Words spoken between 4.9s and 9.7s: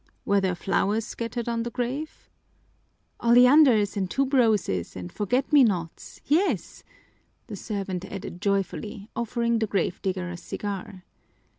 and forget me nots, yes!" the servant added joyfully, offering the